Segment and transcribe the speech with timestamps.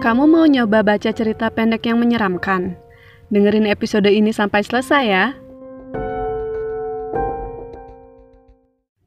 [0.00, 2.72] Kamu mau nyoba baca cerita pendek yang menyeramkan?
[3.28, 5.36] Dengerin episode ini sampai selesai ya.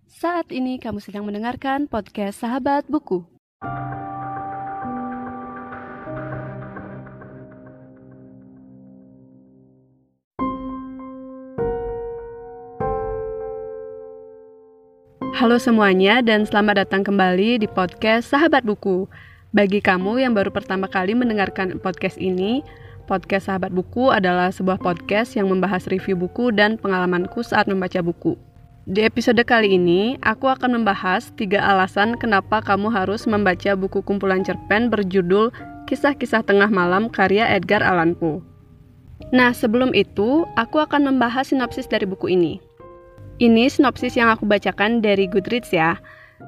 [0.06, 3.26] Saat ini kamu sedang mendengarkan podcast Sahabat Buku.
[15.34, 19.10] Halo semuanya dan selamat datang kembali di podcast Sahabat Buku.
[19.54, 22.66] Bagi kamu yang baru pertama kali mendengarkan podcast ini,
[23.06, 28.34] podcast Sahabat Buku adalah sebuah podcast yang membahas review buku dan pengalamanku saat membaca buku.
[28.90, 34.42] Di episode kali ini, aku akan membahas tiga alasan kenapa kamu harus membaca buku kumpulan
[34.42, 35.54] cerpen berjudul
[35.86, 38.42] Kisah-Kisah Tengah Malam karya Edgar Allan Poe.
[39.30, 42.58] Nah, sebelum itu, aku akan membahas sinopsis dari buku ini.
[43.38, 46.02] Ini sinopsis yang aku bacakan dari Goodreads ya.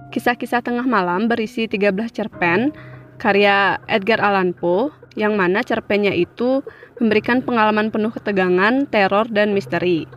[0.10, 2.74] Kisah-kisah tengah malam berisi 13 cerpen
[3.18, 6.62] karya Edgar Allan Poe yang mana cerpennya itu
[6.99, 10.07] memberikan pengalaman penuh ketegangan, teror, dan misteri.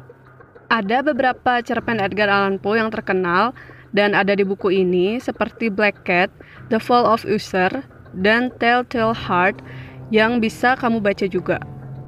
[0.68, 3.56] Ada beberapa cerpen Edgar Allan Poe yang terkenal
[3.96, 6.28] dan ada di buku ini seperti Black Cat,
[6.68, 7.72] The Fall of Usher,
[8.12, 9.64] dan Telltale Heart
[10.12, 11.58] yang bisa kamu baca juga.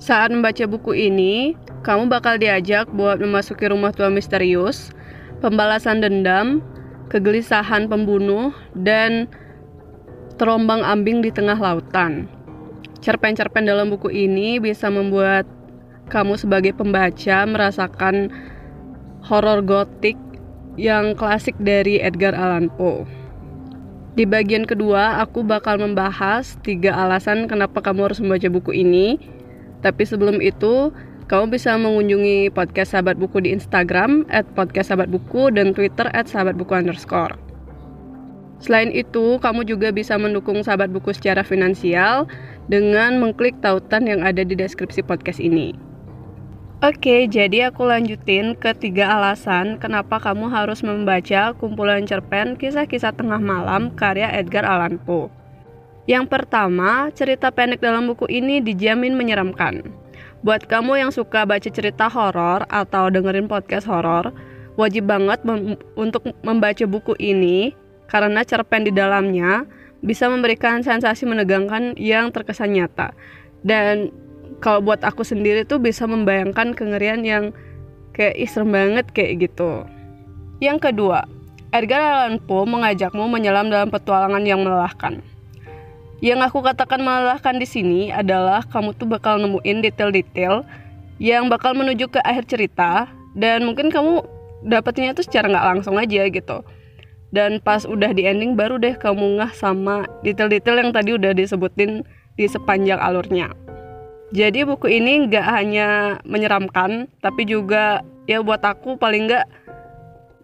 [0.00, 1.52] Saat membaca buku ini,
[1.84, 4.92] kamu bakal diajak buat memasuki rumah tua misterius,
[5.44, 6.64] pembalasan dendam,
[7.12, 9.28] kegelisahan pembunuh, dan
[10.40, 12.24] terombang ambing di tengah lautan.
[13.04, 15.44] Cerpen-cerpen dalam buku ini bisa membuat
[16.08, 18.32] kamu sebagai pembaca merasakan
[19.20, 20.16] horor gotik
[20.80, 23.04] yang klasik dari Edgar Allan Poe.
[24.16, 29.20] Di bagian kedua, aku bakal membahas tiga alasan kenapa kamu harus membaca buku ini.
[29.84, 30.88] Tapi sebelum itu,
[31.28, 36.26] kamu bisa mengunjungi podcast Sahabat Buku di Instagram at podcast Sahabat Buku dan Twitter at
[36.26, 37.49] Sahabat Buku underscore.
[38.60, 42.28] Selain itu, kamu juga bisa mendukung sahabat buku secara finansial
[42.68, 45.72] dengan mengklik tautan yang ada di deskripsi podcast ini.
[46.80, 53.36] Oke, jadi aku lanjutin ke tiga alasan kenapa kamu harus membaca kumpulan cerpen kisah-kisah tengah
[53.36, 55.28] malam karya Edgar Allan Poe.
[56.08, 59.84] Yang pertama, cerita pendek dalam buku ini dijamin menyeramkan.
[60.40, 64.32] Buat kamu yang suka baca cerita horor atau dengerin podcast horor,
[64.80, 67.76] wajib banget mem untuk membaca buku ini
[68.10, 69.64] karena cerpen di dalamnya
[70.02, 73.14] bisa memberikan sensasi menegangkan yang terkesan nyata.
[73.62, 74.10] Dan
[74.58, 77.54] kalau buat aku sendiri tuh bisa membayangkan kengerian yang
[78.12, 79.86] kayak serem banget kayak gitu.
[80.58, 81.24] Yang kedua,
[81.70, 85.22] Edgar Allan Poe mengajakmu menyelam dalam petualangan yang melelahkan.
[86.20, 90.66] Yang aku katakan melelahkan di sini adalah kamu tuh bakal nemuin detail-detail
[91.16, 94.20] yang bakal menuju ke akhir cerita dan mungkin kamu
[94.68, 96.60] dapetnya itu secara nggak langsung aja gitu
[97.30, 102.02] dan pas udah di ending baru deh kamu ngah sama detail-detail yang tadi udah disebutin
[102.34, 103.54] di sepanjang alurnya.
[104.30, 109.46] Jadi buku ini nggak hanya menyeramkan, tapi juga ya buat aku paling nggak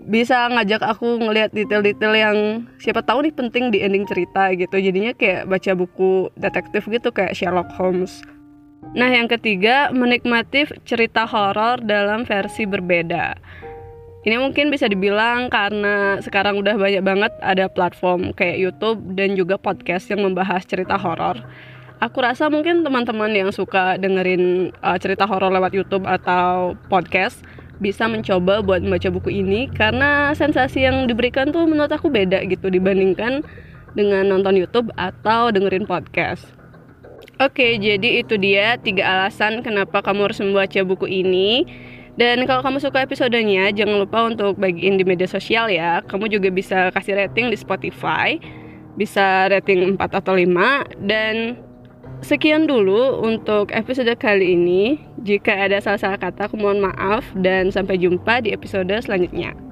[0.06, 2.38] bisa ngajak aku ngelihat detail-detail yang
[2.78, 4.78] siapa tahu nih penting di ending cerita gitu.
[4.78, 8.22] Jadinya kayak baca buku detektif gitu kayak Sherlock Holmes.
[8.94, 13.34] Nah, yang ketiga, menikmati cerita horor dalam versi berbeda.
[14.26, 19.54] Ini mungkin bisa dibilang karena sekarang udah banyak banget ada platform kayak YouTube dan juga
[19.54, 21.38] podcast yang membahas cerita horor.
[22.02, 27.46] Aku rasa mungkin teman-teman yang suka dengerin uh, cerita horor lewat YouTube atau podcast
[27.78, 32.66] bisa mencoba buat membaca buku ini karena sensasi yang diberikan tuh menurut aku beda gitu
[32.66, 33.46] dibandingkan
[33.94, 36.50] dengan nonton YouTube atau dengerin podcast.
[37.36, 41.68] Oke, jadi itu dia tiga alasan kenapa kamu harus membaca buku ini.
[42.16, 46.00] Dan kalau kamu suka episodenya, jangan lupa untuk bagiin di media sosial ya.
[46.00, 48.40] Kamu juga bisa kasih rating di Spotify.
[48.96, 50.88] Bisa rating 4 atau 5.
[51.04, 51.60] Dan
[52.24, 54.96] sekian dulu untuk episode kali ini.
[55.20, 57.20] Jika ada salah-salah kata, aku mohon maaf.
[57.36, 59.65] Dan sampai jumpa di episode selanjutnya.